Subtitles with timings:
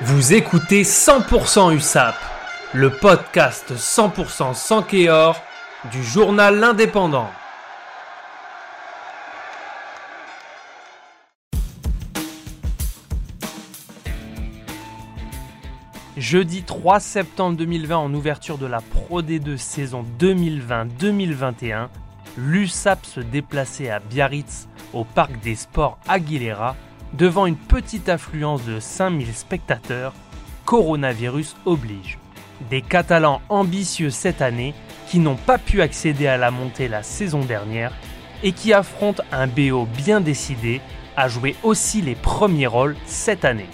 [0.00, 2.14] Vous écoutez 100% USAP,
[2.72, 5.40] le podcast 100% sans Kéor
[5.92, 7.28] du journal L'Indépendant.
[16.16, 21.88] Jeudi 3 septembre 2020, en ouverture de la Pro D2 saison 2020-2021,
[22.38, 26.76] l'USAP se déplaçait à Biarritz au Parc des Sports Aguilera
[27.14, 30.14] devant une petite affluence de 5000 spectateurs,
[30.64, 32.18] coronavirus oblige.
[32.70, 34.74] Des Catalans ambitieux cette année
[35.08, 37.92] qui n'ont pas pu accéder à la montée la saison dernière
[38.42, 40.80] et qui affrontent un BO bien décidé
[41.16, 43.68] à jouer aussi les premiers rôles cette année.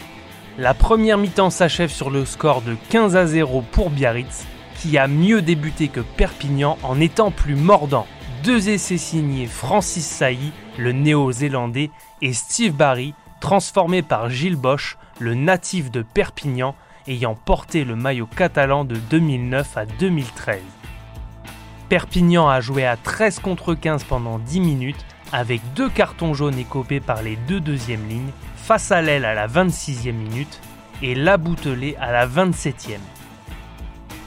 [0.58, 4.46] La première mi-temps s'achève sur le score de 15 à 0 pour Biarritz,
[4.80, 8.06] qui a mieux débuté que Perpignan en étant plus mordant.
[8.42, 11.90] Deux essais signés Francis Sailly, le néo-zélandais,
[12.22, 16.74] et Steve Barry, transformé par Gilles Bosch, le natif de Perpignan,
[17.06, 20.60] ayant porté le maillot catalan de 2009 à 2013.
[21.88, 27.00] Perpignan a joué à 13 contre 15 pendant 10 minutes, avec deux cartons jaunes écopés
[27.00, 30.60] par les deux deuxièmes lignes, face à l'aile à la 26e minute
[31.02, 32.98] et Laboutelet à la 27e.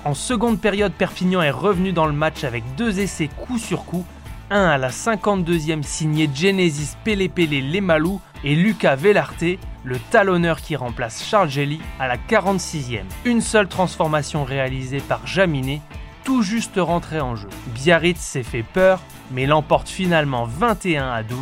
[0.03, 4.05] En seconde période, Perpignan est revenu dans le match avec deux essais coup sur coup,
[4.51, 10.75] un à la 52e signé Genesis Pele Pele Lemalou et Lucas Vellarte, le talonneur qui
[10.75, 13.03] remplace Charles Gelly à la 46e.
[13.23, 15.81] Une seule transformation réalisée par Jaminet,
[16.25, 17.47] tout juste rentré en jeu.
[17.67, 18.99] Biarritz s'est fait peur,
[19.31, 21.37] mais l'emporte finalement 21 à 12.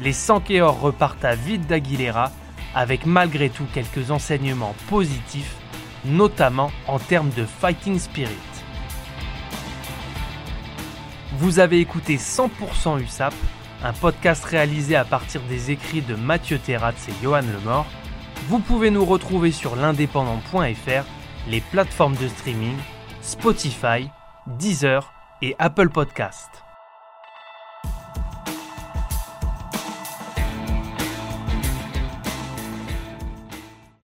[0.00, 2.30] Les Sankeors repartent à vide d'Aguilera
[2.74, 5.56] avec malgré tout quelques enseignements positifs,
[6.04, 8.51] notamment en termes de fighting spirit.
[11.38, 13.32] Vous avez écouté 100% USAP,
[13.82, 17.86] un podcast réalisé à partir des écrits de Mathieu Terratz et Johan Lemort.
[18.48, 21.04] Vous pouvez nous retrouver sur l'indépendant.fr,
[21.48, 22.76] les plateformes de streaming,
[23.22, 24.10] Spotify,
[24.46, 26.50] Deezer et Apple Podcast.